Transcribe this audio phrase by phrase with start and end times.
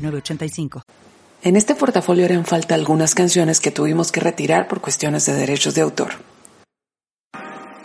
[0.00, 0.82] 906985.
[1.42, 5.74] En este portafolio harán falta algunas canciones que tuvimos que retirar por cuestiones de derechos
[5.74, 6.12] de autor.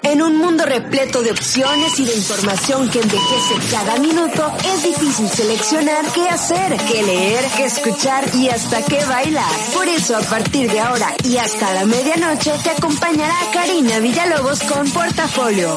[0.04, 5.28] En un mundo repleto de opciones y de información que envejece cada minuto, es difícil
[5.28, 9.52] seleccionar qué hacer, qué leer, qué escuchar y hasta qué bailar.
[9.74, 14.88] Por eso, a partir de ahora y hasta la medianoche, te acompañará Karina Villalobos con
[14.92, 15.76] Portafolio.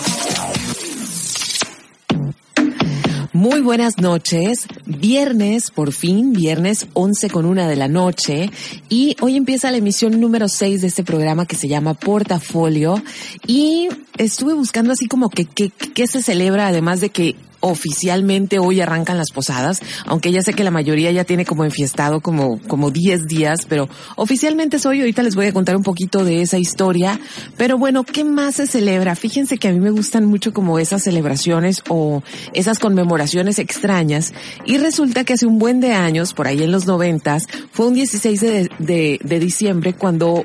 [3.38, 4.66] Muy buenas noches.
[4.84, 8.50] Viernes, por fin, viernes 11 con una de la noche.
[8.88, 13.00] Y hoy empieza la emisión número 6 de este programa que se llama Portafolio.
[13.46, 19.18] Y estuve buscando así como que qué se celebra, además de que oficialmente hoy arrancan
[19.18, 23.26] las posadas, aunque ya sé que la mayoría ya tiene como enfiestado como, como 10
[23.26, 27.18] días, pero oficialmente es hoy, ahorita les voy a contar un poquito de esa historia,
[27.56, 29.14] pero bueno, ¿qué más se celebra?
[29.14, 34.32] Fíjense que a mí me gustan mucho como esas celebraciones o esas conmemoraciones extrañas,
[34.64, 37.94] y resulta que hace un buen de años, por ahí en los noventas, fue un
[37.94, 40.44] 16 de, de, de diciembre cuando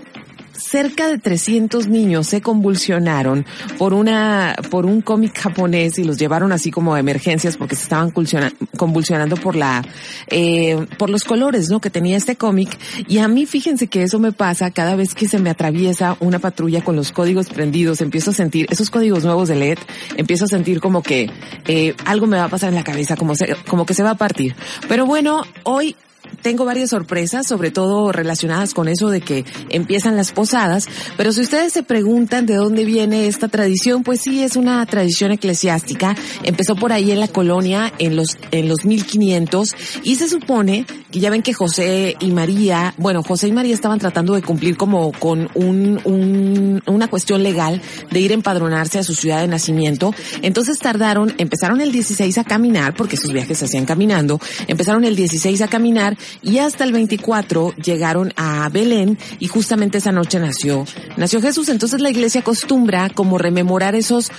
[0.53, 3.45] cerca de 300 niños se convulsionaron
[3.77, 7.83] por una, por un cómic japonés y los llevaron así como a emergencias porque se
[7.83, 9.83] estaban convulsionando por la,
[10.27, 11.81] eh, por los colores, ¿no?
[11.81, 12.77] Que tenía este cómic.
[13.07, 16.39] Y a mí fíjense que eso me pasa cada vez que se me atraviesa una
[16.39, 19.79] patrulla con los códigos prendidos, empiezo a sentir esos códigos nuevos de LED,
[20.17, 21.29] empiezo a sentir como que,
[21.67, 24.11] eh, algo me va a pasar en la cabeza, como se, como que se va
[24.11, 24.55] a partir.
[24.87, 25.95] Pero bueno, hoy
[26.41, 31.41] tengo varias sorpresas, sobre todo relacionadas con eso de que empiezan las posadas, pero si
[31.41, 36.75] ustedes se preguntan de dónde viene esta tradición, pues sí es una tradición eclesiástica, empezó
[36.75, 39.69] por ahí en la colonia en los en los 1500
[40.03, 43.99] y se supone que ya ven que José y María, bueno, José y María estaban
[43.99, 47.81] tratando de cumplir como con un, un una cuestión legal
[48.11, 52.95] de ir empadronarse a su ciudad de nacimiento, entonces tardaron, empezaron el 16 a caminar
[52.95, 57.75] porque sus viajes se hacían caminando, empezaron el 16 a caminar y hasta el 24
[57.75, 60.85] llegaron a Belén y justamente esa noche nació,
[61.17, 61.69] nació Jesús.
[61.69, 64.31] Entonces la iglesia acostumbra como rememorar esos,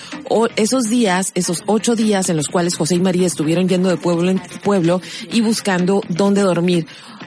[0.56, 4.30] esos días, esos ocho días en los cuales José y María estuvieron yendo de pueblo
[4.30, 5.00] en pueblo
[5.32, 6.86] y buscando dónde dormir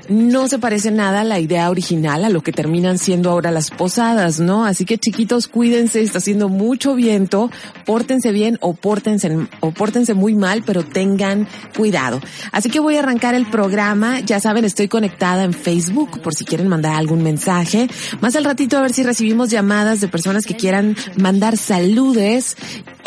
[0.09, 3.71] no se parece nada a la idea original, a lo que terminan siendo ahora las
[3.71, 4.65] posadas, ¿no?
[4.65, 7.49] Así que chiquitos, cuídense, está haciendo mucho viento,
[7.85, 12.21] pórtense bien o pórtense, o pórtense muy mal, pero tengan cuidado.
[12.51, 16.45] Así que voy a arrancar el programa, ya saben, estoy conectada en Facebook por si
[16.45, 17.87] quieren mandar algún mensaje.
[18.21, 22.55] Más al ratito a ver si recibimos llamadas de personas que quieran mandar saludes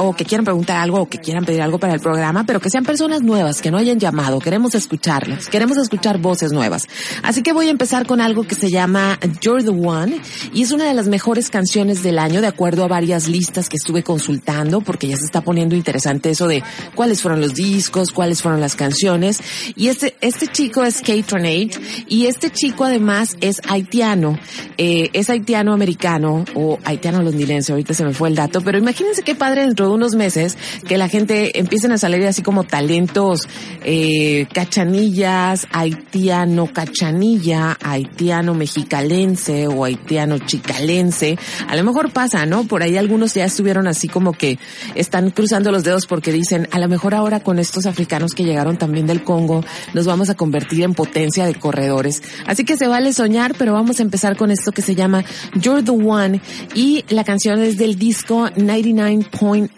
[0.02, 2.70] o que quieran preguntar algo o que quieran pedir algo para el programa, pero que
[2.70, 4.38] sean personas nuevas, que no hayan llamado.
[4.38, 6.88] Queremos escucharlos, queremos escuchar voces nuevas.
[7.22, 10.20] Así que voy a empezar con algo que se llama You're the One
[10.52, 13.76] y es una de las mejores canciones del año de acuerdo a varias listas que
[13.76, 16.62] estuve consultando porque ya se está poniendo interesante eso de
[16.94, 19.40] cuáles fueron los discos, cuáles fueron las canciones
[19.76, 21.70] y este este chico es Kate Tronade
[22.08, 24.38] y este chico además es haitiano,
[24.78, 29.22] eh, es haitiano americano o haitiano londinense, ahorita se me fue el dato, pero imagínense
[29.22, 30.56] qué padre dentro de unos meses
[30.86, 33.48] que la gente empiecen a salir así como talentos
[33.84, 41.38] eh, cachanillas, haitiano, cachanilla, haitiano mexicalense o haitiano chicalense.
[41.68, 42.64] A lo mejor pasa, ¿no?
[42.64, 44.58] Por ahí algunos ya estuvieron así como que
[44.94, 48.76] están cruzando los dedos porque dicen, a lo mejor ahora con estos africanos que llegaron
[48.76, 49.64] también del Congo,
[49.94, 52.22] nos vamos a convertir en potencia de corredores.
[52.46, 55.24] Así que se vale soñar, pero vamos a empezar con esto que se llama
[55.54, 56.40] You're the One
[56.74, 59.70] y la canción es del disco 99.9%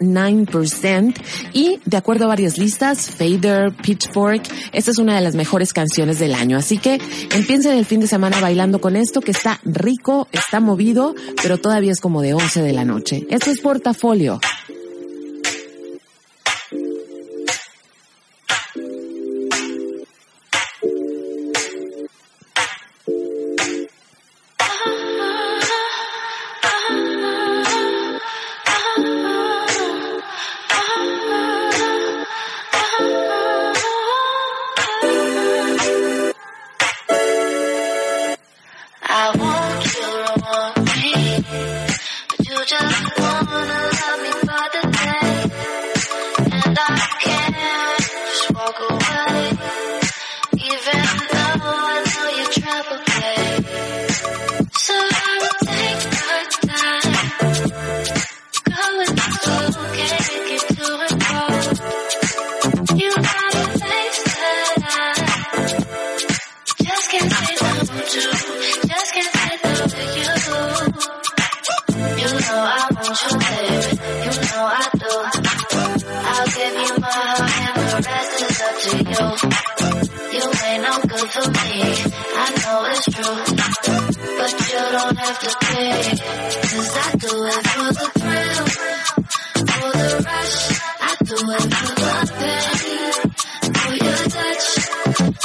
[1.53, 6.19] y de acuerdo a varias listas, Fader, Pitchfork, esta es una de las mejores canciones
[6.19, 6.57] del año.
[6.57, 6.99] Así que
[7.31, 11.91] empiecen el fin de semana bailando con esto que está rico, está movido, pero todavía
[11.91, 13.25] es como de 11 de la noche.
[13.29, 14.39] Esto es portafolio.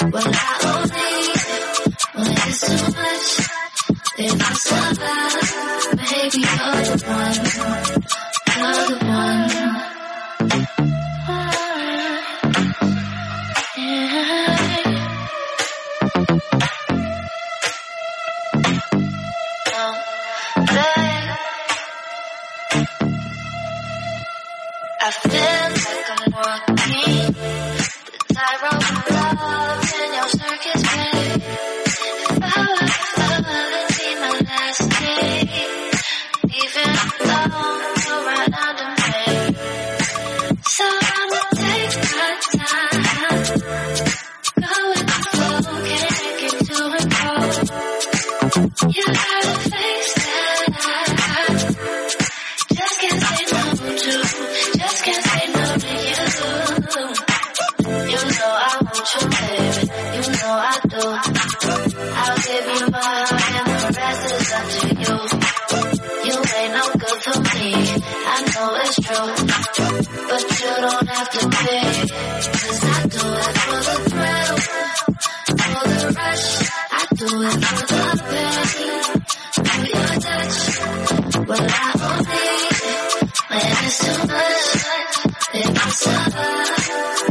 [0.00, 0.47] Well, I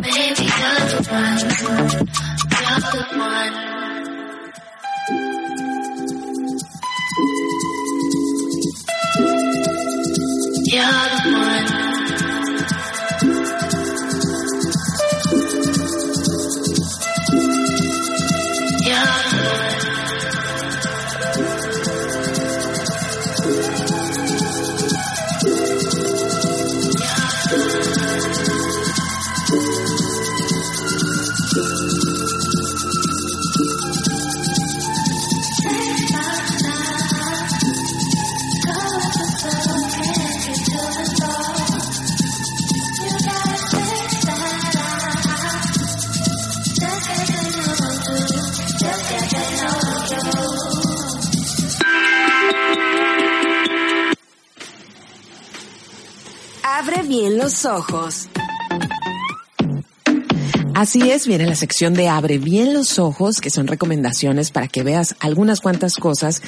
[0.01, 1.39] maybe you're the one.
[2.51, 3.76] You're the one.
[57.07, 58.27] Bien los ojos.
[60.75, 64.83] Así es, viene la sección de Abre bien los ojos, que son recomendaciones para que
[64.83, 66.42] veas algunas cuantas cosas.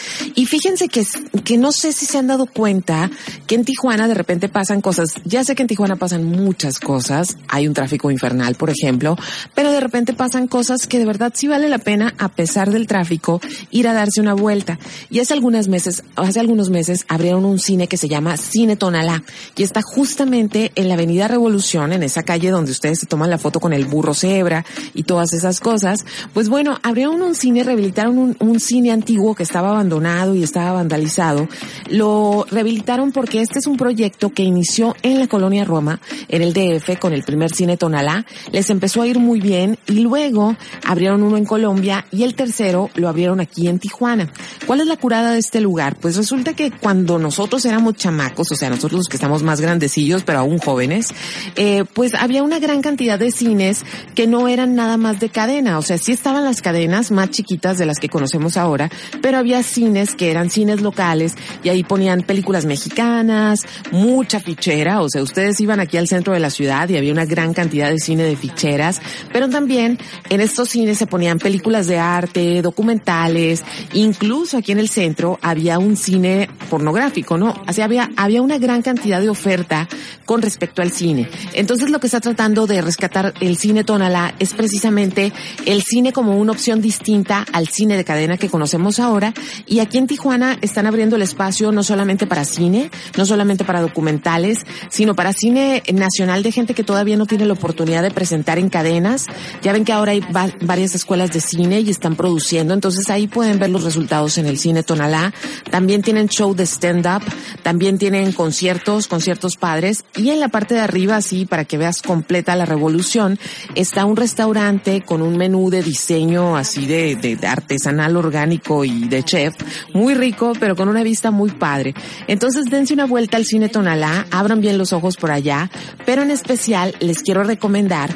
[0.49, 1.05] Fíjense que,
[1.43, 3.11] que no sé si se han dado cuenta
[3.45, 5.13] que en Tijuana de repente pasan cosas.
[5.23, 7.37] Ya sé que en Tijuana pasan muchas cosas.
[7.47, 9.15] Hay un tráfico infernal, por ejemplo,
[9.53, 12.87] pero de repente pasan cosas que de verdad sí vale la pena, a pesar del
[12.87, 14.79] tráfico, ir a darse una vuelta.
[15.11, 19.23] Y hace algunos meses, hace algunos meses abrieron un cine que se llama Cine Tonalá
[19.55, 23.37] y está justamente en la Avenida Revolución, en esa calle donde ustedes se toman la
[23.37, 28.17] foto con el burro cebra y todas esas cosas, pues bueno, abrieron un cine, rehabilitaron
[28.17, 31.47] un, un, cine antiguo que estaba abandonado y estaba vandalizado.
[31.89, 36.53] Lo rehabilitaron porque este es un proyecto que inició en la colonia Roma, en el
[36.53, 38.25] DF, con el primer cine Tonalá.
[38.51, 40.55] Les empezó a ir muy bien y luego
[40.85, 44.31] abrieron uno en Colombia y el tercero lo abrieron aquí en Tijuana.
[44.65, 45.95] ¿Cuál es la curada de este lugar?
[45.99, 50.23] Pues resulta que cuando nosotros éramos chamacos, o sea, nosotros los que estamos más grandecillos,
[50.23, 51.13] pero aún jóvenes,
[51.55, 53.83] eh, pues había una gran cantidad de cines
[54.15, 57.77] que no eran nada más de cadena, o sea, sí estaban las cadenas más chiquitas
[57.77, 58.89] de las que conocemos ahora,
[59.21, 65.09] pero había cines que eran cines locales y ahí ponían películas mexicanas, mucha fichera, o
[65.09, 67.99] sea, ustedes iban aquí al centro de la ciudad y había una gran cantidad de
[67.99, 69.97] cine de ficheras, pero también
[70.29, 75.79] en estos cines se ponían películas de arte, documentales, incluso aquí en el centro había
[75.79, 77.53] un cine pornográfico, ¿no?
[77.65, 79.87] Así había, había una gran cantidad de oferta
[80.25, 81.27] con respecto al cine.
[81.53, 85.33] Entonces lo que está tratando de rescatar el cine Tonalá es precisamente
[85.65, 89.33] el cine como una opción distinta al cine de cadena que conocemos ahora.
[89.65, 90.18] Y aquí en Tijuana
[90.61, 95.83] están abriendo el espacio no solamente para cine, no solamente para documentales, sino para cine
[95.93, 99.25] nacional de gente que todavía no tiene la oportunidad de presentar en cadenas.
[99.61, 103.27] Ya ven que ahora hay va varias escuelas de cine y están produciendo, entonces ahí
[103.27, 105.33] pueden ver los resultados en el cine Tonalá.
[105.69, 107.23] También tienen show de stand-up,
[107.63, 110.03] también tienen conciertos, conciertos padres.
[110.15, 113.39] Y en la parte de arriba, así, para que veas completa la revolución,
[113.75, 119.23] está un restaurante con un menú de diseño así de, de, artesanal orgánico y de
[119.23, 119.55] chef,
[119.93, 121.93] muy rico, pero con una vista muy padre.
[122.27, 125.69] Entonces dense una vuelta al cine Tonalá, abran bien los ojos por allá,
[126.05, 128.09] pero en especial les quiero recomendar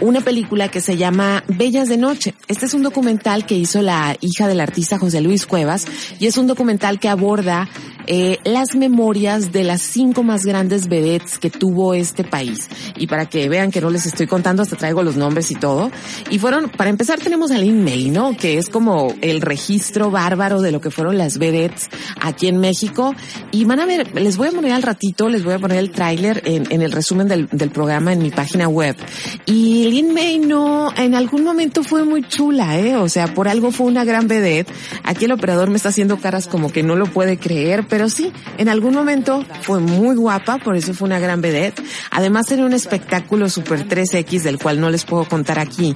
[0.00, 2.34] una película que se llama Bellas de Noche.
[2.48, 5.86] Este es un documental que hizo la hija del artista José Luis Cuevas
[6.18, 7.68] y es un documental que aborda
[8.06, 12.68] eh, las memorias de las cinco más grandes vedettes que tuvo este país.
[12.96, 15.90] Y para que vean que no les estoy contando, hasta traigo los nombres y todo.
[16.30, 18.36] Y fueron, para empezar tenemos a Lin May, ¿no?
[18.36, 21.88] Que es como el registro bárbaro de lo que fueron las vedettes
[22.20, 23.14] aquí en México.
[23.50, 25.90] Y van a ver, les voy a poner al ratito, les voy a poner el
[25.90, 28.96] tráiler en, en el resumen del, del programa en mi página web.
[29.46, 32.96] Y Lin May no, en algún momento fue muy chula, ¿eh?
[32.96, 34.70] O sea, por algo fue una gran vedette.
[35.02, 38.32] Aquí el operador me está haciendo caras como que no lo puede creer, pero sí,
[38.58, 41.80] en algún momento fue muy guapa, por eso fue una gran vedette.
[42.10, 45.94] Además era un espectáculo super 3X del cual no les puedo contar aquí.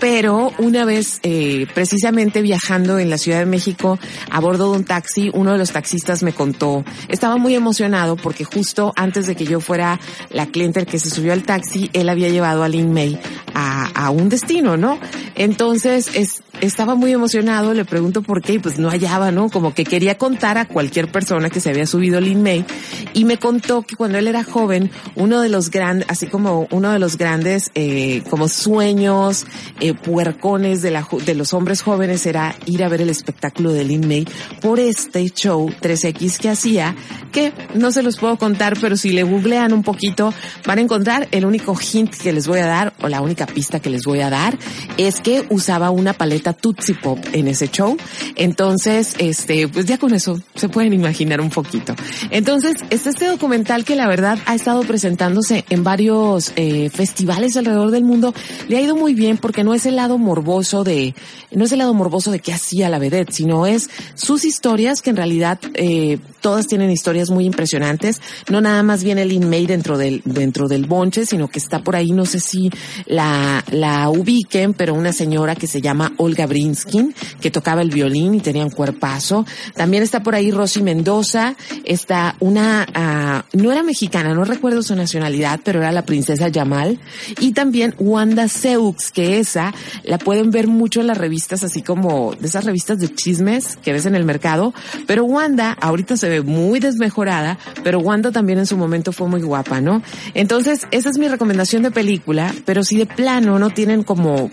[0.00, 3.96] Pero una vez, eh, precisamente viajando en la Ciudad de México
[4.28, 8.42] a bordo de un taxi, uno de los taxistas me contó, estaba muy emocionado porque
[8.42, 10.00] justo antes de que yo fuera
[10.30, 13.20] la cliente que se subió al taxi, él había llevado a Lin May
[13.54, 14.98] a, a un destino, ¿no?
[15.36, 19.50] Entonces, es, estaba muy emocionado, le pregunto por qué y pues no hallaba, ¿no?
[19.50, 22.64] Como que quería contar a cualquier persona que se había subido Lin May
[23.12, 26.90] y me contó que cuando él era joven, uno de los grandes, así como uno
[26.90, 29.46] de los grandes, eh, como sueños,
[29.80, 33.84] eh, puercones de la, de los hombres jóvenes era ir a ver el espectáculo de
[33.84, 34.26] Lin May
[34.60, 36.94] por este show 3X que hacía,
[37.32, 40.32] que no se los puedo contar, pero si le googlean un poquito,
[40.66, 43.80] van a encontrar el único hint que les voy a dar, o la única pista
[43.80, 44.58] que les voy a dar,
[44.96, 47.96] es que usaba una paleta Tootsie Pop en ese show.
[48.34, 51.94] Entonces, este, pues ya con eso se pueden imaginar un poquito.
[52.30, 57.90] Entonces, es este documental que la verdad ha estado presentándose en varios eh, festivales alrededor
[57.90, 58.34] del mundo.
[58.68, 61.14] Le ha ido muy bien porque no es el lado morboso de,
[61.50, 65.10] no es el lado morboso de qué hacía la vedette, sino es sus historias que
[65.10, 68.20] en realidad eh, todas tienen historias muy impresionantes.
[68.50, 71.96] No nada más viene Lin May dentro del, dentro del bonche, sino que está por
[71.96, 72.70] ahí, no sé si
[73.06, 78.34] la, la ubiquen, pero una señora que se llama Olga Brinskin, que tocaba el violín
[78.34, 79.46] y tenía un cuerpazo.
[79.74, 84.94] También está por ahí Rosy Mendoza, está una, uh, no era mexicana, no recuerdo su
[84.94, 87.00] nacionalidad, pero era la princesa Yamal.
[87.40, 89.72] Y también Wanda Seux, que esa
[90.04, 93.92] la pueden ver mucho en las revistas, así como de esas revistas de chismes que
[93.92, 94.74] ves en el mercado.
[95.06, 99.42] Pero Wanda ahorita se ve muy desmejorada, pero Wanda también en su momento fue muy
[99.42, 100.02] guapa, ¿no?
[100.34, 104.50] Entonces, esa es mi recomendación de película, pero si de plano no tienen como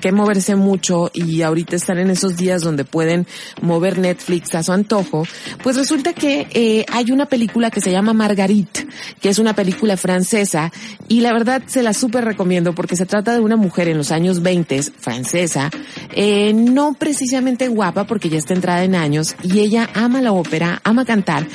[0.00, 3.26] que moverse mucho y ahorita están en esos días donde pueden
[3.60, 5.26] mover Netflix a su antojo,
[5.62, 8.86] pues resulta que eh, hay una película que se llama Marguerite,
[9.20, 10.72] que es una película francesa
[11.08, 14.10] y la verdad se la súper recomiendo porque se trata de una mujer en los
[14.10, 15.70] años 20, francesa,
[16.12, 20.80] eh, no precisamente guapa porque ya está entrada en años y ella ama la ópera,
[20.84, 21.46] ama cantar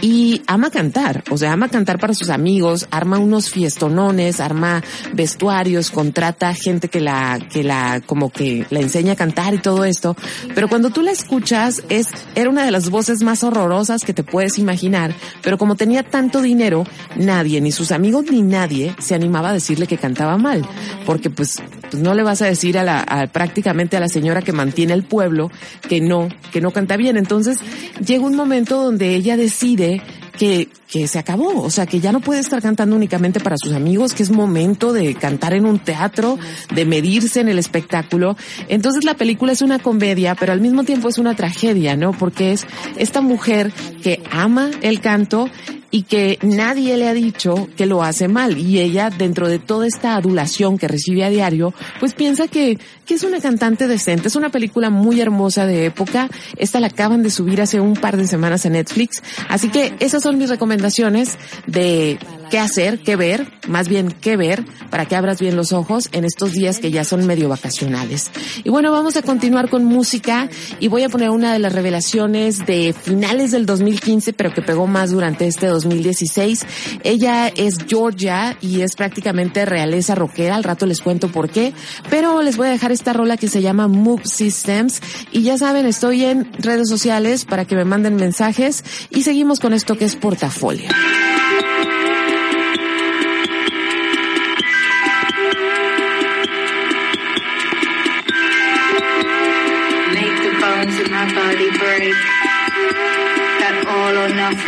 [0.00, 4.82] y ama cantar, o sea, ama cantar para sus amigos, arma unos fiestonones, arma
[5.12, 9.84] vestuarios, contrata gente que la, que la, como que la enseña a cantar y todo
[9.84, 10.16] esto,
[10.54, 14.22] pero cuando tú la escuchas es, era una de las voces más horrorosas que te
[14.22, 16.84] puedes imaginar, pero como tenía tanto dinero,
[17.16, 20.66] nadie, ni sus amigos ni nadie se animaba a decirle que cantaba mal,
[21.06, 24.42] porque pues, pues no le vas a decir a la, a, prácticamente a la señora
[24.42, 25.50] que mantiene el pueblo
[25.88, 27.58] que no, que no canta bien, entonces
[28.04, 30.02] llega un momento donde ella decide
[30.38, 33.72] que, que se acabó, o sea, que ya no puede estar cantando únicamente para sus
[33.72, 36.38] amigos, que es momento de cantar en un teatro,
[36.74, 38.36] de medirse en el espectáculo.
[38.68, 42.12] Entonces la película es una comedia, pero al mismo tiempo es una tragedia, ¿no?
[42.12, 42.66] Porque es
[42.96, 45.50] esta mujer que ama el canto
[45.90, 48.58] y que nadie le ha dicho que lo hace mal.
[48.58, 53.14] Y ella dentro de toda esta adulación que recibe a diario pues piensa que, que
[53.14, 54.28] es una cantante decente.
[54.28, 56.28] Es una película muy hermosa de época.
[56.56, 59.22] Esta la acaban de subir hace un par de semanas en Netflix.
[59.48, 62.18] Así que esas son mis recomendaciones de
[62.48, 66.24] qué hacer, qué ver, más bien qué ver, para que abras bien los ojos en
[66.24, 68.30] estos días que ya son medio vacacionales.
[68.64, 70.48] Y bueno, vamos a continuar con música
[70.80, 74.86] y voy a poner una de las revelaciones de finales del 2015, pero que pegó
[74.86, 76.66] más durante este 2016.
[77.04, 81.72] Ella es Georgia y es prácticamente realeza rockera, al rato les cuento por qué,
[82.10, 85.00] pero les voy a dejar esta rola que se llama Move Systems
[85.32, 89.72] y ya saben, estoy en redes sociales para que me manden mensajes y seguimos con
[89.72, 90.88] esto que es portafolio.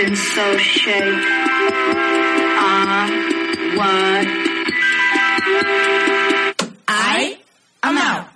[0.02, 3.06] been so shaped on ah,
[3.76, 4.26] what?
[6.88, 7.38] I?
[7.82, 8.29] Am out.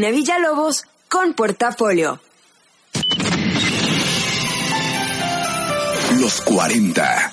[0.00, 2.18] Karina Villalobos con Portafolio.
[6.18, 7.29] Los 40.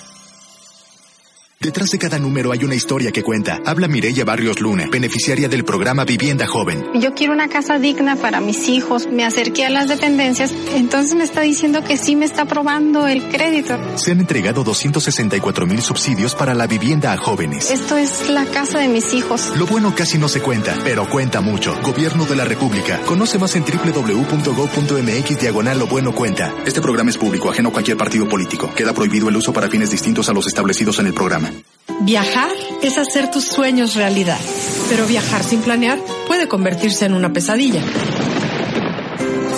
[1.68, 3.60] Detrás de cada número hay una historia que cuenta.
[3.62, 6.82] Habla Mireya Barrios Luna, beneficiaria del programa Vivienda Joven.
[6.98, 9.06] Yo quiero una casa digna para mis hijos.
[9.06, 13.28] Me acerqué a las dependencias, entonces me está diciendo que sí me está aprobando el
[13.28, 13.78] crédito.
[13.98, 17.70] Se han entregado 264 mil subsidios para la vivienda a jóvenes.
[17.70, 19.52] Esto es la casa de mis hijos.
[19.58, 21.78] Lo bueno casi no se cuenta, pero cuenta mucho.
[21.82, 22.98] Gobierno de la República.
[23.00, 26.50] Conoce más en www.gov.mx diagonal lo bueno cuenta.
[26.64, 28.72] Este programa es público, ajeno a cualquier partido político.
[28.74, 31.57] Queda prohibido el uso para fines distintos a los establecidos en el programa.
[32.00, 32.50] Viajar
[32.82, 34.38] es hacer tus sueños realidad,
[34.88, 37.82] pero viajar sin planear puede convertirse en una pesadilla.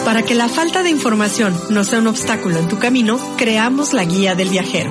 [0.04, 4.04] Para que la falta de información no sea un obstáculo en tu camino, creamos la
[4.04, 4.90] guía del viajero.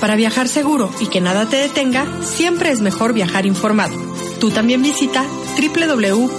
[0.00, 3.94] Para viajar seguro y que nada te detenga, siempre es mejor viajar informado.
[4.40, 5.24] Tú también visita
[5.58, 6.34] www.gov.mx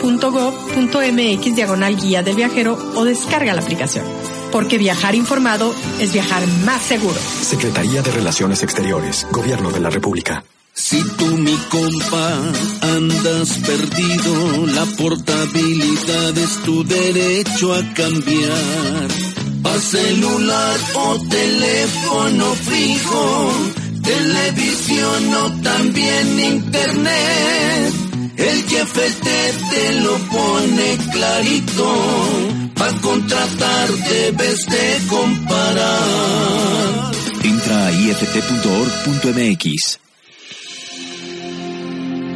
[1.55, 4.05] diagonal guía del viajero o descarga la aplicación.
[4.51, 7.19] Porque viajar informado es viajar más seguro.
[7.41, 10.43] Secretaría de Relaciones Exteriores, Gobierno de la República.
[10.77, 12.39] Si tú, mi compa,
[12.81, 19.07] andas perdido, la portabilidad es tu derecho a cambiar.
[19.63, 23.51] Pa' celular o teléfono fijo,
[24.03, 27.93] televisión o también internet.
[28.37, 37.11] El jefe te, te lo pone clarito, pa' contratar debes de comparar.
[37.43, 39.99] Entra a ift.org.mx.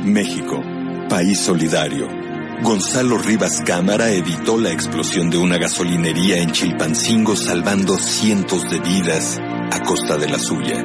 [0.05, 0.63] México,
[1.09, 2.07] país solidario.
[2.63, 9.39] Gonzalo Rivas Cámara evitó la explosión de una gasolinería en Chilpancingo salvando cientos de vidas
[9.71, 10.79] a costa de la suya.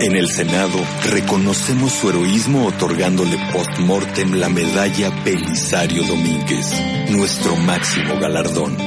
[0.00, 0.78] En el Senado
[1.10, 6.72] reconocemos su heroísmo otorgándole post-mortem la medalla Belisario Domínguez,
[7.10, 8.85] nuestro máximo galardón.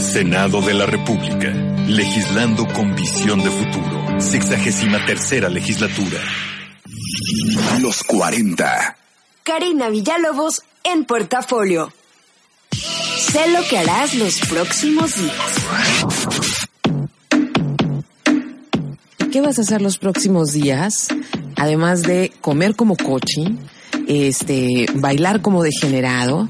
[0.00, 1.52] Senado de la República,
[1.86, 6.18] legislando con visión de futuro, sexagésima tercera legislatura.
[7.80, 8.96] Los 40.
[9.42, 11.92] Karina Villalobos en Portafolio.
[12.70, 15.34] Sé lo que harás los próximos días.
[19.30, 21.08] ¿Qué vas a hacer los próximos días?
[21.56, 23.44] Además de comer como coche,
[24.08, 26.48] este, bailar como degenerado,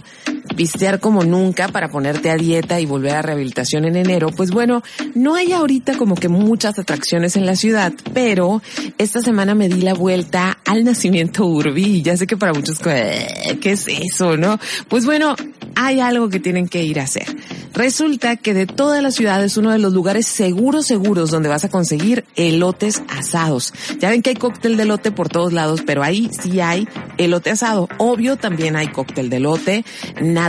[0.60, 4.82] pistear como nunca para ponerte a dieta y volver a rehabilitación en enero, pues bueno,
[5.14, 8.60] no hay ahorita como que muchas atracciones en la ciudad, pero
[8.98, 12.78] esta semana me di la vuelta al nacimiento Urbi y ya sé que para muchos,
[12.84, 14.60] eh, ¿qué es eso, no?
[14.90, 15.34] Pues bueno,
[15.76, 17.24] hay algo que tienen que ir a hacer.
[17.72, 21.64] Resulta que de toda la ciudad es uno de los lugares seguros, seguros donde vas
[21.64, 23.72] a conseguir elotes asados.
[23.98, 27.50] Ya ven que hay cóctel de elote por todos lados, pero ahí sí hay elote
[27.50, 27.88] asado.
[27.96, 29.84] Obvio también hay cóctel de elote,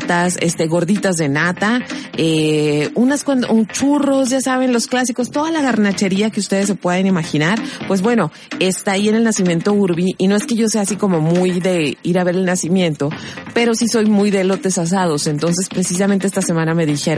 [0.01, 1.79] natas, este, gorditas de nata,
[2.17, 7.05] eh, unas un churros, ya saben, los clásicos, toda la garnachería que ustedes se pueden
[7.05, 7.59] imaginar.
[7.87, 10.95] Pues bueno, está ahí en el nacimiento Urbi y no es que yo sea así
[10.95, 13.09] como muy de ir a ver el nacimiento,
[13.53, 15.27] pero sí soy muy de elotes asados.
[15.27, 17.11] Entonces precisamente esta semana me dije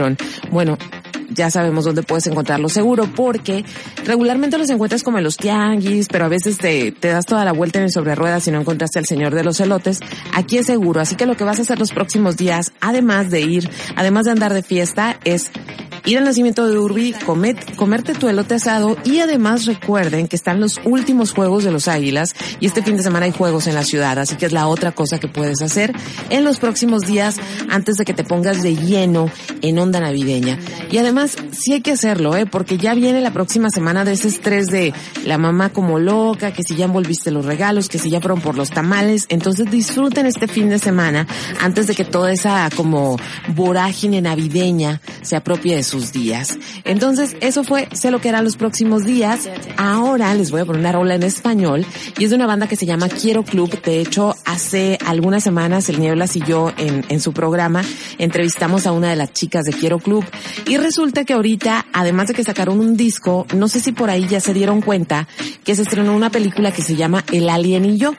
[0.50, 0.76] bueno,
[1.34, 3.64] ya sabemos dónde puedes encontrarlo seguro porque
[4.04, 7.52] regularmente los encuentras como en los tianguis, pero a veces te, te das toda la
[7.52, 10.00] vuelta en el sobre ruedas y no encontraste al señor de los elotes.
[10.34, 13.40] Aquí es seguro, así que lo que vas a hacer los próximos días, además de
[13.40, 15.50] ir, además de andar de fiesta, es
[16.04, 17.14] ir al nacimiento de Urbi,
[17.76, 22.34] comerte tu elote asado y además recuerden que están los últimos juegos de los Águilas
[22.60, 24.92] y este fin de semana hay juegos en la ciudad, así que es la otra
[24.92, 25.92] cosa que puedes hacer
[26.30, 27.36] en los próximos días
[27.70, 29.30] antes de que te pongas de lleno
[29.62, 30.58] en onda navideña.
[30.90, 32.46] Y además, sí hay que hacerlo, ¿eh?
[32.46, 34.92] Porque ya viene la próxima semana de ese estrés de
[35.24, 38.56] la mamá como loca, que si ya envolviste los regalos, que si ya fueron por
[38.56, 39.26] los tamales.
[39.28, 41.26] Entonces disfruten este fin de semana
[41.60, 43.16] antes de que toda esa como
[43.54, 46.58] vorágine navideña se apropie de sus días.
[46.82, 49.48] Entonces, eso fue, sé lo que eran los próximos días.
[49.76, 51.86] Ahora les voy a poner una rola en español
[52.18, 53.80] y es de una banda que se llama Quiero Club.
[53.82, 57.82] De hecho, hace algunas semanas el Nieblas y yo en, en su programa
[58.18, 60.24] entrevistamos a una de las chicas de Quiero Club
[60.66, 64.26] y resulta que ahorita, además de que sacaron un disco, no sé si por ahí
[64.26, 65.28] ya se dieron cuenta
[65.62, 68.14] que se estrenó una película que se llama El Alien y yo.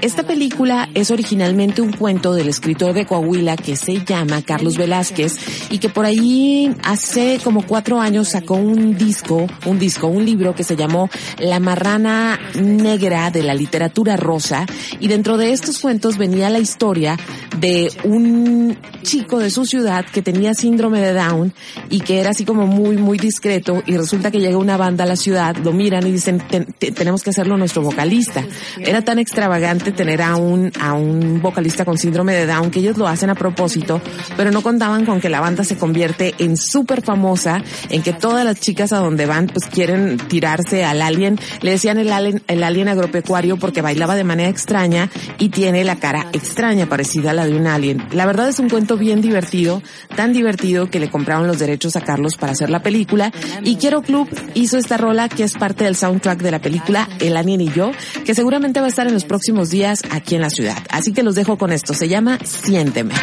[0.00, 5.36] Esta película es originalmente un cuento del escritor de Coahuila que se llama Carlos Velázquez
[5.70, 10.54] y que por ahí hace como cuatro años sacó un disco, un disco, un libro
[10.54, 14.66] que se llamó La Marrana Negra de la Literatura Rosa
[15.00, 17.16] y dentro de estos cuentos venía la historia
[17.58, 21.52] de un chico de su ciudad que tenía síndrome de Down
[21.90, 25.06] y que era así como muy, muy discreto y resulta que llega una banda a
[25.06, 26.40] la ciudad, lo miran y dicen,
[26.78, 28.44] tenemos que hacerlo nuestro vocalista.
[28.78, 32.96] Era tan extravagante tener a un, a un vocalista con síndrome de Down que ellos
[32.96, 34.00] lo hacen a propósito,
[34.36, 38.44] pero no contaban con que la banda se convierte en súper famosa, en que todas
[38.44, 41.38] las chicas a donde van pues quieren tirarse al alien.
[41.62, 45.96] Le decían el alien, el alien agropecuario porque bailaba de manera extraña y tiene la
[45.96, 48.06] cara extraña, parecida a la de un alien.
[48.12, 49.82] La verdad es un cuento bien divertido,
[50.16, 53.32] tan divertido que le compraron los derechos a Carlos para hacer la película
[53.64, 57.38] y Quiero Club hizo esta rola que es parte del soundtrack de la película El
[57.38, 57.92] Alien y yo,
[58.26, 60.76] que seguramente va a estar en los próximos días aquí en la ciudad.
[60.90, 63.14] Así que los dejo con esto, se llama Siénteme.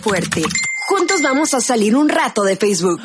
[0.00, 0.42] Fuerte.
[0.88, 3.00] Juntos vamos a salir un rato de Facebook.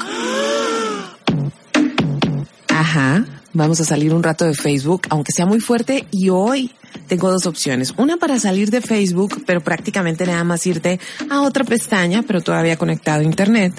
[2.69, 6.71] Ajá, vamos a salir un rato de Facebook, aunque sea muy fuerte, y hoy
[7.07, 7.93] tengo dos opciones.
[7.97, 12.77] Una para salir de Facebook, pero prácticamente nada más irte a otra pestaña, pero todavía
[12.77, 13.73] conectado a Internet.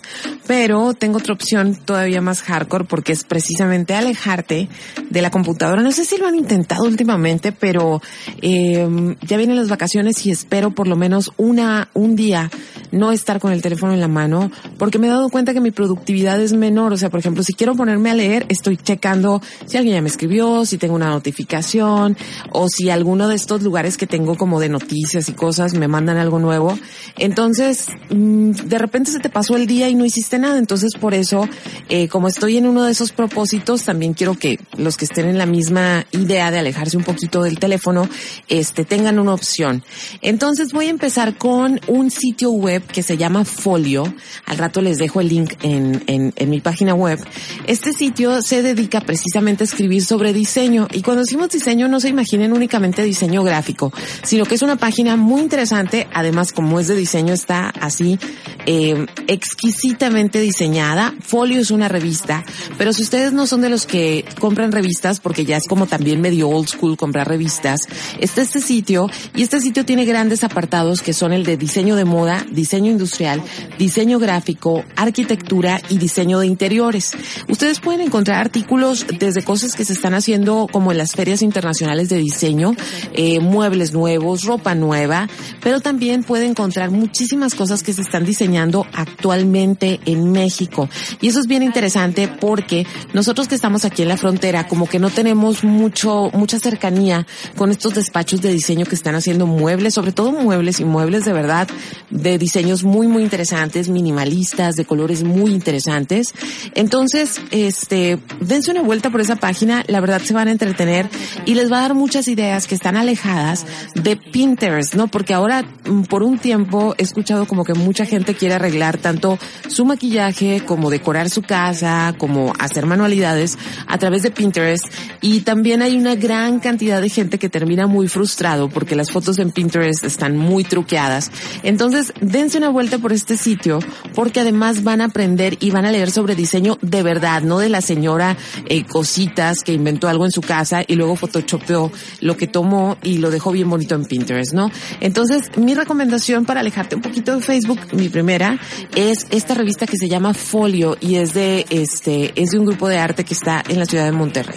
[0.46, 4.68] Pero tengo otra opción todavía más hardcore porque es precisamente alejarte
[5.10, 5.82] de la computadora.
[5.82, 8.00] No sé si lo han intentado últimamente, pero
[8.42, 12.50] eh, ya vienen las vacaciones y espero por lo menos una, un día
[12.92, 15.70] no estar con el teléfono en la mano porque me he dado cuenta que mi
[15.70, 16.92] productividad es menor.
[16.92, 20.08] O sea, por ejemplo, si quiero ponerme a leer, estoy checando si alguien ya me
[20.08, 22.16] escribió, si tengo una notificación
[22.50, 26.16] o si alguno de estos lugares que tengo como de noticias y cosas me mandan
[26.16, 26.76] algo nuevo.
[27.16, 30.58] Entonces, mm, de repente se te pasó el día y no hiciste nada.
[30.58, 31.48] Entonces, por eso,
[31.88, 35.38] eh, como estoy en uno de esos propósitos, también quiero que los que estén en
[35.38, 38.08] la misma idea de alejarse un poquito del teléfono,
[38.48, 39.84] este, tengan una opción.
[40.20, 44.12] Entonces, voy a empezar con un sitio web que se llama Folio.
[44.46, 47.20] Al rato les dejo el link en, en, en mi página web.
[47.68, 50.88] Este sitio se dedica precisamente a escribir sobre diseño.
[50.92, 55.16] Y cuando decimos diseño, no se imaginen únicamente diseño gráfico, sino que es una página
[55.16, 56.06] muy interesante.
[56.12, 58.18] Además, como es de diseño, está así
[58.66, 61.14] eh, exquisitamente diseñada.
[61.20, 62.44] Folio es una revista,
[62.78, 66.20] pero si ustedes no son de los que compran revistas, porque ya es como también
[66.20, 67.80] medio old school comprar revistas,
[68.20, 72.04] está este sitio y este sitio tiene grandes apartados que son el de diseño de
[72.04, 73.42] moda, diseño industrial,
[73.78, 77.12] diseño gráfico, arquitectura y diseño de interiores.
[77.48, 82.08] Ustedes pueden encontrar artículos desde cosas que se están haciendo como en las ferias internacionales
[82.08, 82.74] de diseño,
[83.12, 85.28] eh, muebles nuevos, ropa nueva,
[85.62, 90.88] pero también puede encontrar muchísimas cosas que se están diseñando actualmente en México.
[91.20, 94.98] Y eso es bien interesante porque nosotros que estamos aquí en la frontera, como que
[94.98, 100.12] no tenemos mucho, mucha cercanía con estos despachos de diseño que están haciendo muebles, sobre
[100.12, 101.68] todo muebles y muebles de verdad,
[102.10, 106.34] de diseños muy, muy interesantes, minimalistas, de colores muy interesantes.
[106.74, 111.08] Entonces, este, dense una vuelta por esa página, la verdad se van a entretener
[111.44, 115.08] y les va a dar muchas ideas que están alejadas de Pinterest, ¿no?
[115.08, 119.38] Porque ahora, mm, por un tiempo, he escuchado como que mucha gente quiere arreglar tanto
[119.68, 124.84] su maquillaje como decorar su casa, como hacer manualidades a través de Pinterest.
[125.20, 129.38] Y también hay una gran cantidad de gente que termina muy frustrado porque las fotos
[129.38, 131.30] en Pinterest están muy truqueadas.
[131.62, 133.78] Entonces, dense una vuelta por este sitio
[134.14, 137.68] porque además van a aprender y van a leer sobre diseño de verdad, no de
[137.68, 142.46] la señora eh, cositas que inventó algo en su casa y luego photoshopeó lo que
[142.56, 144.70] tomó y lo dejó bien bonito en Pinterest, ¿no?
[145.00, 148.58] Entonces, mi recomendación para alejarte un poquito de Facebook, mi primera,
[148.94, 152.88] es esta revista que se llama Folio y es de este, es de un grupo
[152.88, 154.56] de arte que está en la ciudad de Monterrey.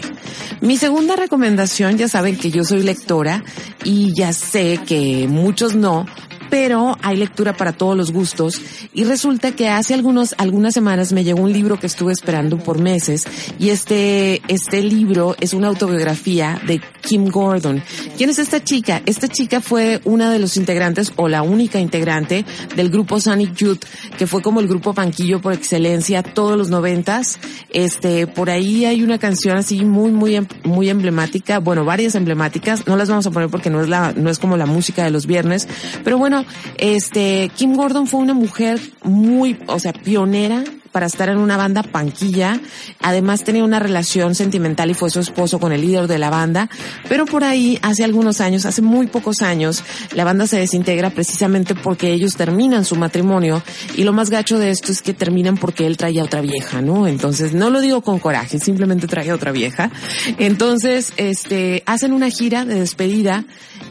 [0.61, 3.43] Mi segunda recomendación, ya saben que yo soy lectora
[3.83, 6.05] y ya sé que muchos no,
[6.49, 8.61] pero hay lectura para todos los gustos
[8.93, 12.79] y resulta que hace algunos, algunas semanas me llegó un libro que estuve esperando por
[12.79, 13.25] meses
[13.59, 17.81] y este, este libro es una autobiografía de Kim Gordon.
[18.17, 19.01] ¿Quién es esta chica?
[19.05, 23.85] Esta chica fue una de los integrantes o la única integrante del grupo Sonic Youth,
[24.17, 27.39] que fue como el grupo panquillo por excelencia todos los noventas.
[27.71, 32.87] Este, por ahí hay una canción así muy, muy, em, muy emblemática, bueno, varias emblemáticas,
[32.87, 35.11] no las vamos a poner porque no es la, no es como la música de
[35.11, 35.67] los viernes,
[36.03, 36.38] pero bueno,
[36.77, 41.83] este, Kim Gordon fue una mujer muy, o sea, pionera para estar en una banda
[41.83, 42.59] panquilla.
[43.01, 46.69] Además tenía una relación sentimental y fue su esposo con el líder de la banda.
[47.07, 51.75] Pero por ahí, hace algunos años, hace muy pocos años, la banda se desintegra precisamente
[51.75, 53.61] porque ellos terminan su matrimonio.
[53.95, 57.07] Y lo más gacho de esto es que terminan porque él traía otra vieja, ¿no?
[57.07, 59.91] Entonces, no lo digo con coraje, simplemente traía otra vieja.
[60.37, 63.45] Entonces, este, hacen una gira de despedida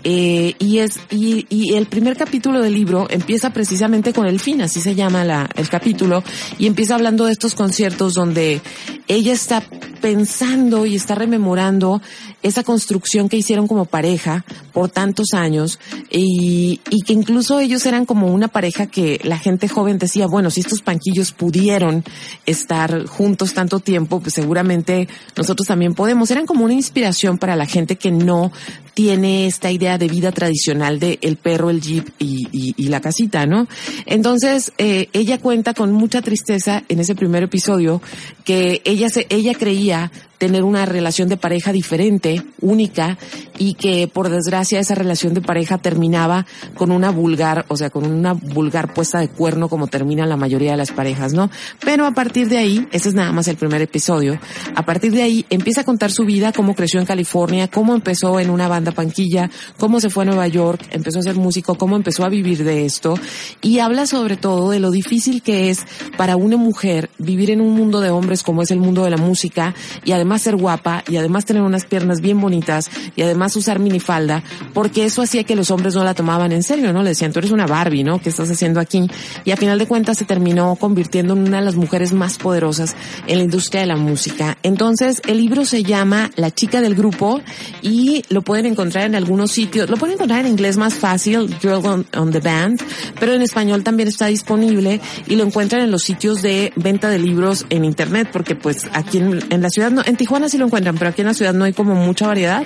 [0.05, 4.63] eh, y es y, y el primer capítulo del libro empieza precisamente con el fin,
[4.63, 6.23] así se llama la, el capítulo,
[6.59, 8.61] y empieza hablando de estos conciertos donde
[9.09, 9.63] ella está
[10.01, 12.01] pensando y está rememorando
[12.43, 15.79] esa construcción que hicieron como pareja por tantos años
[16.11, 20.51] y, y que incluso ellos eran como una pareja que la gente joven decía, bueno,
[20.51, 22.05] si estos panquillos pudieron
[22.47, 26.31] estar juntos tanto tiempo, pues seguramente nosotros también podemos.
[26.31, 28.53] Eran como una inspiración para la gente que no
[28.95, 33.01] tiene esta idea de vida tradicional de el perro, el jeep y, y, y la
[33.01, 33.69] casita, ¿no?
[34.07, 38.03] Entonces, eh, ella cuenta con mucha tristeza en ese primer episodio
[38.45, 43.19] que ella se, ella creía tener una relación de pareja diferente, única,
[43.59, 46.47] y que por desgracia esa relación de pareja terminaba
[46.77, 50.71] con una vulgar, o sea, con una vulgar puesta de cuerno como termina la mayoría
[50.71, 51.51] de las parejas, ¿no?
[51.85, 54.39] Pero a partir de ahí, ese es nada más el primer episodio,
[54.75, 58.39] a partir de ahí empieza a contar su vida, cómo creció en California, cómo empezó
[58.39, 61.97] en una banda panquilla, cómo se fue a Nueva York, empezó a ser músico, cómo
[61.97, 63.15] empezó a vivir de esto,
[63.61, 65.85] y habla sobre todo de lo difícil que es
[66.17, 69.17] para una mujer vivir en un mundo de hombres como es el mundo de la
[69.17, 69.75] música,
[70.05, 74.43] y además ser guapa, y además tener unas piernas bien bonitas, y además usar minifalda,
[74.75, 77.03] porque eso hacía que los hombres no la tomaban en serio, ¿no?
[77.03, 78.21] Le decían, tú eres una Barbie, ¿no?
[78.21, 79.07] ¿Qué estás haciendo aquí?
[79.45, 82.95] Y a final de cuentas se terminó convirtiendo en una de las mujeres más poderosas
[83.27, 84.59] en la industria de la música.
[84.63, 87.41] Entonces, el libro se llama La chica del grupo
[87.83, 89.89] y lo pueden encontrar en algunos sitios.
[89.89, 92.81] Lo pueden encontrar en inglés más fácil, Girl on, on the Band,
[93.19, 97.19] pero en español también está disponible y lo encuentran en los sitios de venta de
[97.19, 100.67] libros en internet, porque pues aquí en, en la ciudad, no, en Tijuana sí lo
[100.67, 102.65] encuentran, pero aquí en la ciudad no hay como mucha variedad.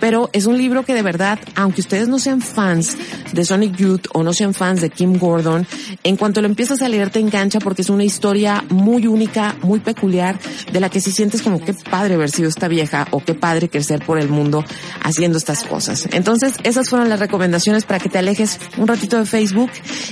[0.00, 2.96] Pero es un libro que de verdad, aunque ustedes no sean fans
[3.32, 5.66] de Sonic Youth o no sean fans de Kim Gordon,
[6.02, 9.80] en cuanto lo empiezas a leer te engancha porque es una historia muy única, muy
[9.80, 10.38] peculiar,
[10.72, 13.68] de la que si sientes como qué padre haber sido esta vieja o qué padre
[13.68, 14.64] crecer por el mundo
[15.02, 16.08] haciendo estas cosas.
[16.10, 19.70] Entonces, esas fueron las recomendaciones para que te alejes un ratito de Facebook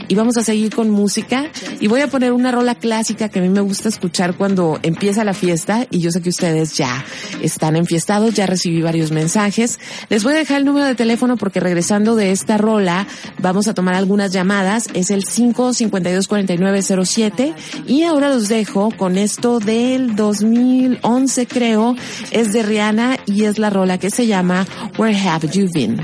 [0.09, 1.47] y vamos a seguir con música
[1.81, 5.25] y voy a poner una rola clásica que a mí me gusta escuchar cuando empieza
[5.25, 6.82] la fiesta y yo sé que ustedes ya
[7.41, 9.79] están enfiestados, ya recibí varios mensajes.
[10.09, 13.07] Les voy a dejar el número de teléfono porque regresando de esta rola
[13.39, 14.89] vamos a tomar algunas llamadas.
[14.95, 17.55] Es el 5524907
[17.87, 21.95] y ahora los dejo con esto del 2011 creo.
[22.31, 24.67] Es de Rihanna y es la rola que se llama
[24.99, 25.99] Where Have You Been.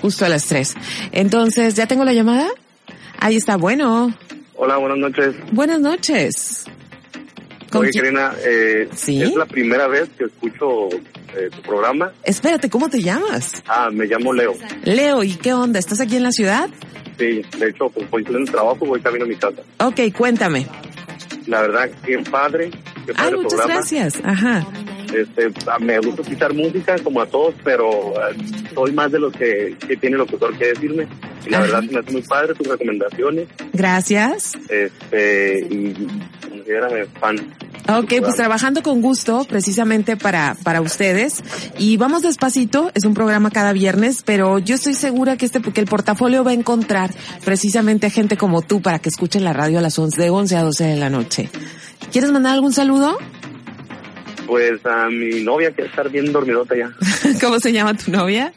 [0.00, 0.74] justo a las 3
[1.12, 2.48] entonces ya tengo la llamada
[3.18, 4.14] ahí está bueno
[4.54, 5.34] Hola, buenas noches.
[5.52, 6.64] buenas noches
[7.70, 7.90] ¿Con Oye?
[7.92, 9.22] Karina, eh, ¿Sí?
[9.22, 12.12] es la primera vez que escucho eh, tu programa.
[12.22, 13.62] espérate ¿cómo te llamas?
[13.66, 14.52] Ah, me llamo Leo.
[14.84, 15.78] Leo ¿y qué onda?
[15.78, 16.68] ¿estás aquí en la ciudad?
[17.18, 19.62] Sí, de hecho, pues voy en el trabajo, voy camino a mi casa.
[19.78, 20.66] ok cuéntame
[21.46, 22.70] La verdad, qué padre,
[23.06, 23.74] qué padre ay muchas programa.
[23.74, 24.66] gracias ajá
[25.14, 25.50] Este,
[25.80, 28.36] me gusta escuchar música como a todos, pero eh,
[28.74, 31.06] soy más de los que, que tiene el locutor que decirme.
[31.46, 31.66] Y la Ajá.
[31.66, 33.48] verdad, me hace muy padre tus recomendaciones.
[33.72, 35.94] gracias Este, y
[36.48, 37.36] considérame fan.
[37.88, 41.42] Ok, pues trabajando con gusto, precisamente para, para ustedes.
[41.78, 45.80] Y vamos despacito, es un programa cada viernes, pero yo estoy segura que este, que
[45.80, 47.10] el portafolio va a encontrar
[47.44, 50.56] precisamente a gente como tú para que escuchen la radio a las 11, de 11
[50.56, 51.50] a 12 de la noche.
[52.12, 53.18] ¿Quieres mandar algún saludo?
[54.46, 56.92] Pues a mi novia que estar bien dormidota ya,
[57.40, 58.52] ¿Cómo se llama tu novia?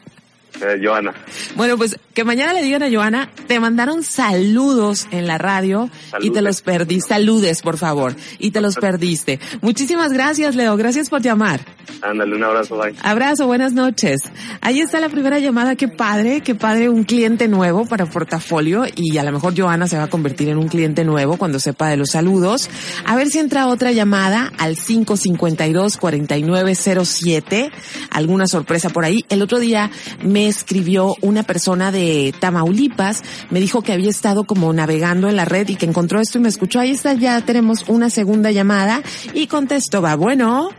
[0.60, 1.14] Eh, Joana.
[1.54, 5.90] Bueno, pues que mañana le digan a Joana, te mandaron saludos en la radio
[6.20, 7.08] y te los perdiste.
[7.08, 8.14] Saludes, por favor.
[8.38, 9.38] Y te los perdiste.
[9.60, 10.76] Muchísimas gracias, Leo.
[10.76, 11.60] Gracias por llamar.
[12.02, 12.94] Ándale, un abrazo, bye.
[13.02, 14.20] Abrazo, buenas noches.
[14.60, 19.18] Ahí está la primera llamada, qué padre, qué padre, un cliente nuevo para portafolio y
[19.18, 21.96] a lo mejor Joana se va a convertir en un cliente nuevo cuando sepa de
[21.96, 22.68] los saludos.
[23.04, 27.70] A ver si entra otra llamada al 552-4907,
[28.10, 29.24] alguna sorpresa por ahí.
[29.28, 29.90] El otro día
[30.22, 35.44] me escribió una persona de Tamaulipas, me dijo que había estado como navegando en la
[35.44, 36.80] red y que encontró esto y me escuchó.
[36.80, 39.02] Ahí está, ya tenemos una segunda llamada
[39.34, 40.70] y contesto, va, bueno.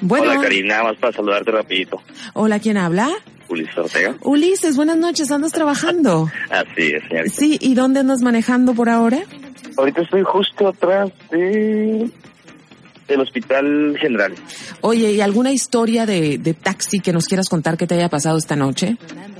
[0.00, 0.30] Bueno.
[0.30, 2.02] Hola Karina, más para saludarte rapidito.
[2.34, 3.10] Hola, ¿quién habla?
[3.48, 4.16] Ulises Ortega.
[4.22, 6.30] Ulises, buenas noches, ¿andas trabajando?
[6.50, 7.36] Así es, señorita.
[7.36, 9.22] Sí, ¿y dónde andas manejando por ahora?
[9.76, 12.10] Ahorita estoy justo atrás de
[13.08, 14.32] del Hospital General.
[14.80, 18.38] Oye, ¿y alguna historia de, de taxi que nos quieras contar que te haya pasado
[18.38, 18.96] esta noche?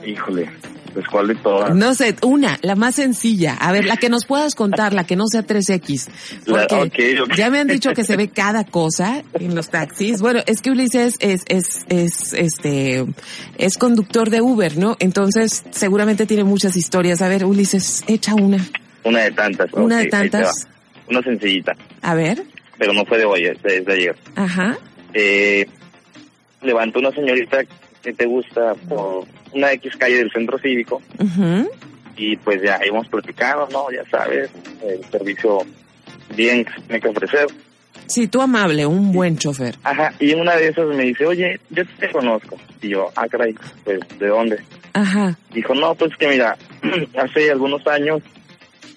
[0.06, 0.50] Híjole,
[0.92, 1.74] Pues cuál de todas.
[1.74, 3.54] No sé, una, la más sencilla.
[3.54, 6.08] A ver, la que nos puedas contar, la que no sea 3X.
[6.46, 7.34] La- Porque ok, ok.
[7.36, 10.20] ya me han dicho que se ve cada cosa en los taxis.
[10.20, 13.04] Bueno, es que Ulises es, es, es, este,
[13.58, 14.96] es conductor de Uber, ¿no?
[15.00, 17.22] Entonces, seguramente tiene muchas historias.
[17.22, 18.58] A ver, Ulises, echa una.
[19.04, 19.72] Una de tantas.
[19.72, 20.66] Una de tantas.
[21.08, 22.44] Una sencillita, A ver.
[22.78, 24.16] Pero no fue de hoy, es de, es de ayer.
[24.36, 24.78] Ajá.
[25.12, 25.66] Eh,
[26.62, 27.58] levantó una señorita
[28.02, 31.70] que te gusta por una X calle del centro cívico Ujú.
[32.16, 33.90] y pues ya íbamos platicando, ¿no?
[33.90, 34.50] Ya sabes,
[34.82, 35.60] el servicio
[36.34, 37.46] bien que se tiene que ofrecer.
[38.06, 39.76] Sí, tú amable, un buen chofer.
[39.82, 42.58] Ajá, y una de esas me dice, oye, yo te conozco.
[42.82, 43.54] Y yo, ah, caray,
[43.84, 44.58] pues, ¿de dónde?
[44.92, 45.38] Ajá.
[45.52, 46.56] Dijo, no, pues que mira,
[47.16, 48.22] hace algunos años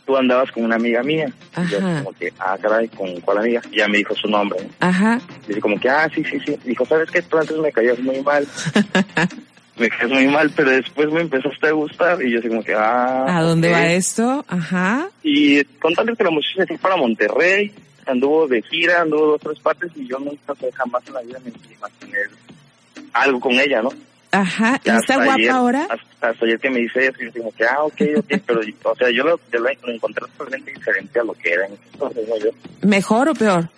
[0.07, 1.31] tú andabas con una amiga mía.
[1.57, 3.61] Y yo como que, ah, caray, ¿con cuál amiga?
[3.71, 4.59] Y ya me dijo su nombre.
[4.63, 4.69] ¿no?
[4.79, 5.19] Ajá.
[5.47, 6.57] Dice como que, ah, sí, sí, sí.
[6.63, 7.21] Dijo, ¿sabes qué?
[7.21, 8.47] Tú antes me caías muy mal.
[9.77, 12.23] me caías muy mal, pero después me empezaste a gustar.
[12.23, 13.25] Y yo así como que, ah.
[13.27, 14.45] ¿A dónde va esto?
[14.47, 15.09] Ajá.
[15.21, 17.73] Y contarles que la muchacha se fue para Monterrey,
[18.05, 21.51] anduvo de gira, anduvo dos tres partes y yo nunca jamás en la vida me
[21.51, 22.17] imaginé
[23.11, 23.89] algo con ella, ¿no?
[24.31, 24.79] Ajá.
[24.83, 25.87] ¿Y está guapa ayer- ahora?
[25.89, 28.95] Hasta, hasta ayer que me dice eso, yo digo que, ah, ok, ok, pero, o
[28.95, 32.37] sea, yo lo, yo lo encontré totalmente diferente a lo que era entonces, ¿no?
[32.37, 32.49] Yo,
[32.81, 33.69] ¿Mejor o peor?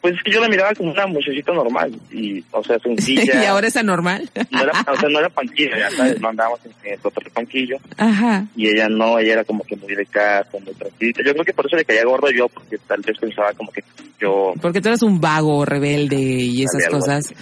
[0.00, 3.42] Pues es que yo la miraba como una muchachita normal, y, o sea, sencilla.
[3.42, 4.30] ¿Y ahora es anormal?
[4.50, 7.76] No era, o sea, no era panquillo, ya sabes, no andábamos en el otro panquillo,
[7.96, 8.46] Ajá.
[8.56, 11.22] y ella no, ella era como que muy de casa, muy tranquilita.
[11.24, 13.82] Yo creo que por eso le caía gordo yo, porque tal vez pensaba como que
[14.20, 17.34] yo Porque tú eres un vago, rebelde y esas cosas.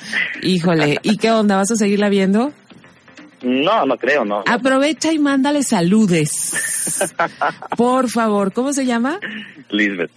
[0.43, 1.57] Híjole, ¿y qué onda?
[1.57, 2.53] ¿Vas a seguirla viendo?
[3.43, 4.43] No, no creo, no.
[4.47, 7.05] Aprovecha y mándale saludes.
[7.77, 9.21] Por favor, ¿cómo se llama?
[9.71, 10.11] Lisbeth,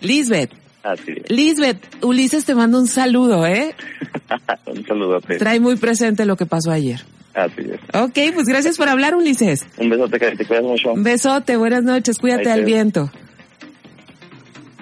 [0.00, 0.65] Lisbeth.
[0.92, 1.30] Así es.
[1.30, 3.74] Lisbeth, Ulises te manda un saludo, ¿eh?
[4.66, 5.38] Un saludote.
[5.38, 7.04] Trae muy presente lo que pasó ayer.
[7.34, 7.80] Así es.
[7.94, 9.66] Ok, pues gracias por hablar, Ulises.
[9.78, 10.92] Un besote, que te cuidas mucho.
[10.92, 13.10] Un besote, buenas noches, cuídate al viento.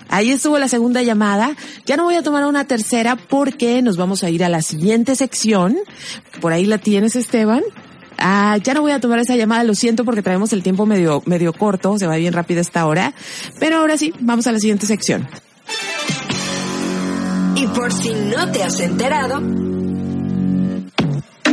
[0.09, 1.57] Ahí estuvo la segunda llamada.
[1.87, 5.17] Ya no voy a tomar una tercera porque nos vamos a ir a la siguiente
[5.17, 5.77] sección.
[6.41, 7.63] Por ahí la tienes, Esteban.
[8.19, 11.23] Ah, ya no voy a tomar esa llamada, lo siento porque traemos el tiempo medio,
[11.27, 13.13] medio corto, se va bien rápido esta hora.
[13.59, 15.27] Pero ahora sí, vamos a la siguiente sección.
[17.75, 19.41] Por si no te has enterado,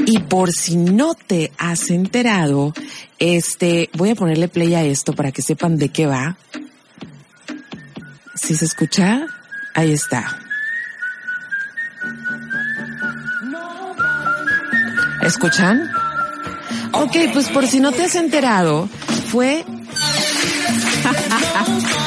[0.06, 2.74] Y por si no te has enterado,
[3.20, 6.38] este, voy a ponerle play a esto para que sepan de qué va.
[8.36, 9.26] Si se escucha,
[9.76, 10.40] ahí está.
[15.22, 15.92] ¿Escuchan?
[16.94, 18.90] Ok, pues por si no te has enterado,
[19.30, 19.64] fue...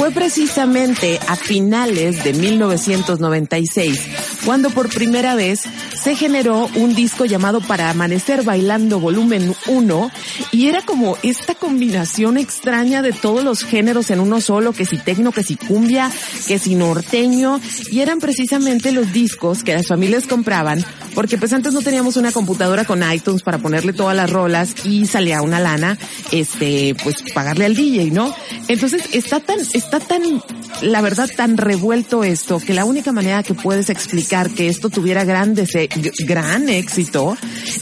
[0.00, 4.00] Fue precisamente a finales de 1996
[4.46, 5.64] cuando por primera vez
[6.02, 10.10] se generó un disco llamado Para Amanecer Bailando Volumen 1
[10.52, 14.96] y era como esta combinación extraña de todos los géneros en uno solo, que si
[14.96, 16.10] tecno, que si cumbia,
[16.46, 20.84] que si norteño y eran precisamente los discos que las familias compraban
[21.14, 25.06] porque pues antes no teníamos una computadora con iTunes para ponerle todas las rolas y
[25.06, 25.98] salía una lana,
[26.32, 28.34] este, pues pagarle al DJ, ¿no?
[28.68, 30.22] Entonces está tan, está tan,
[30.82, 35.24] la verdad tan revuelto esto que la única manera que puedes explicar que esto tuviera
[35.24, 37.36] gran, g- gran éxito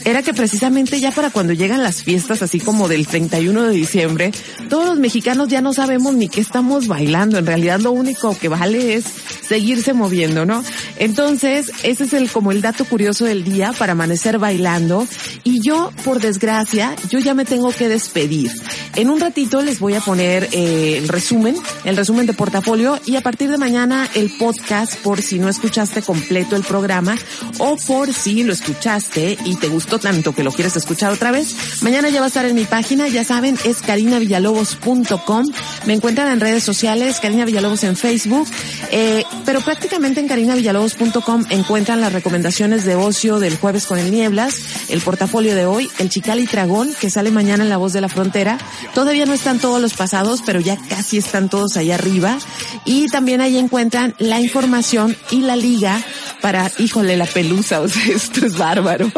[0.05, 4.31] era que precisamente ya para cuando llegan las fiestas así como del 31 de diciembre,
[4.69, 7.37] todos los mexicanos ya no sabemos ni qué estamos bailando.
[7.37, 9.05] En realidad lo único que vale es
[9.47, 10.63] seguirse moviendo, ¿no?
[10.97, 15.07] Entonces, ese es el, como el dato curioso del día para amanecer bailando.
[15.43, 18.51] Y yo, por desgracia, yo ya me tengo que despedir.
[18.95, 23.17] En un ratito les voy a poner eh, el resumen, el resumen de portafolio y
[23.17, 27.17] a partir de mañana el podcast por si no escuchaste completo el programa
[27.57, 31.81] o por si lo escuchaste y te gustó tanto que lo quieres escuchar otra vez.
[31.81, 35.45] Mañana ya va a estar en mi página, ya saben, es carinavillalobos.com.
[35.87, 38.47] Me encuentran en redes sociales, Karina Villalobos en Facebook,
[38.91, 44.55] eh, pero prácticamente en carinavillalobos.com encuentran las recomendaciones de ocio del jueves con el Nieblas,
[44.87, 47.99] el portafolio de hoy, el Chical y Tragón, que sale mañana en La Voz de
[47.99, 48.57] la Frontera.
[48.93, 52.37] Todavía no están todos los pasados, pero ya casi están todos ahí arriba.
[52.85, 56.01] Y también ahí encuentran la información y la liga
[56.41, 59.11] para, híjole, la pelusa, o sea, esto es bárbaro.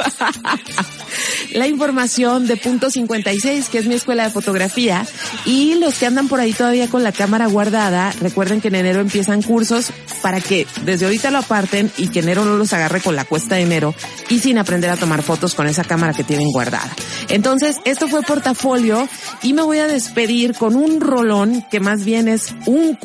[1.54, 5.06] la información de punto 56, que es mi escuela de fotografía.
[5.46, 9.02] Y los que andan por ahí todavía con la cámara guardada, recuerden que en enero
[9.02, 9.92] empiezan cursos
[10.22, 13.56] para que desde ahorita lo aparten y que enero no los agarre con la cuesta
[13.56, 13.94] de enero
[14.30, 16.90] y sin aprender a tomar fotos con esa cámara que tienen guardada.
[17.30, 19.08] Entonces, esto fue portafolio
[19.42, 22.96] y me voy a despedir con un rolón que más bien es un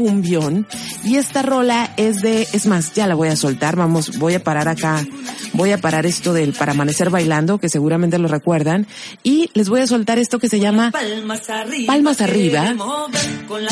[1.05, 4.43] y esta rola es de, es más, ya la voy a soltar, vamos, voy a
[4.43, 5.05] parar acá,
[5.53, 8.87] voy a parar esto del para amanecer bailando, que seguramente lo recuerdan,
[9.23, 11.87] y les voy a soltar esto que se llama Palmas arriba.
[11.87, 12.75] Palmas arriba,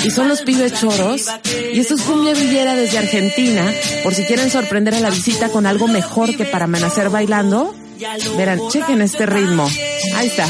[0.04, 1.26] y son los pibes choros,
[1.72, 3.64] y esto es cumbia villera desde Argentina,
[4.02, 7.74] por si quieren sorprender a la visita con algo mejor que para amanecer bailando,
[8.36, 9.68] Verán, chequen este ritmo.
[10.16, 10.46] Ahí está.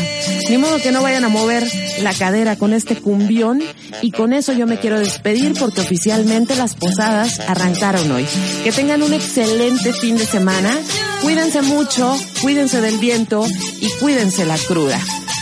[0.48, 1.66] Ni modo que no vayan a mover
[2.00, 3.62] la cadera con este cumbión.
[4.02, 8.26] Y con eso yo me quiero despedir porque oficialmente las posadas arrancaron hoy.
[8.62, 10.76] Que tengan un excelente fin de semana.
[11.22, 13.46] Cuídense mucho, cuídense del viento
[13.80, 15.00] y cuídense la cruda.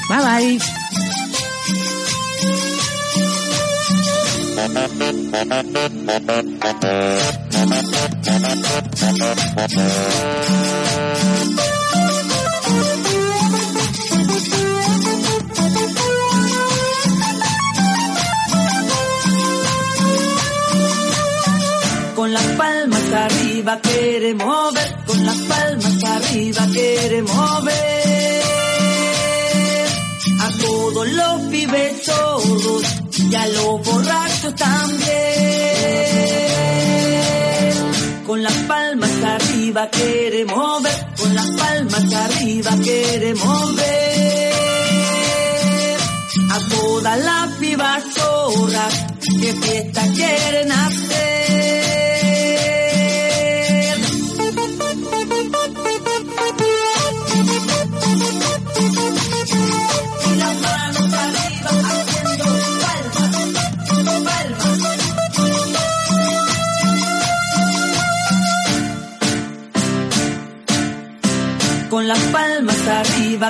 [0.08, 0.60] Bye bye.
[22.32, 28.42] Con las palmas arriba queremos ver, con las palmas arriba queremos ver
[30.40, 32.82] a todos los pibes todos
[33.18, 35.12] y a los borrachos también.
[38.26, 44.52] Con las palmas arriba queremos ver, con las palmas arriba queremos ver
[46.50, 49.04] a todas las pibas zorras
[49.40, 50.61] que fiesta quieren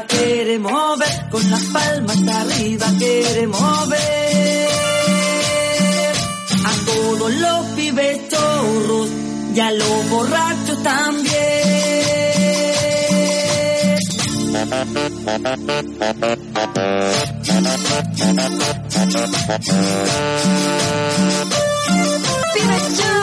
[0.02, 4.68] arriba queremos ver, con las palmas arriba queremos ver
[6.64, 9.08] a todos los pibes chorros
[9.54, 11.32] y a los borrachos también.
[22.54, 23.21] ¡Pibe chorro!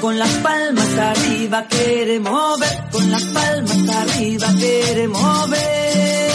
[0.00, 6.28] Con las palmas arriba queremos ver, con las palmas arriba queremos ver.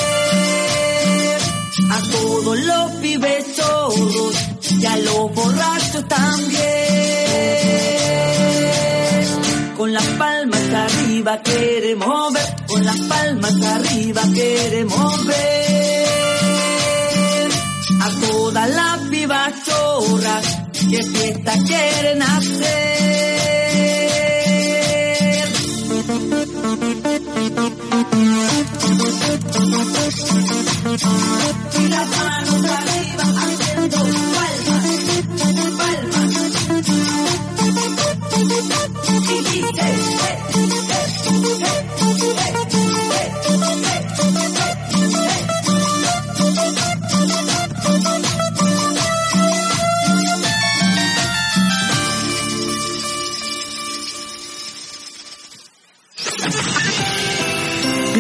[1.92, 6.64] A todos los pibes todos y a los borrachos también.
[9.78, 15.74] Con las palmas arriba queremos ver, con las palmas arriba queremos ver
[18.02, 20.46] a todas las pibas chorras
[20.90, 23.63] que fiesta quieren hacer.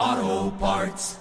[0.00, 1.19] Auto Parts.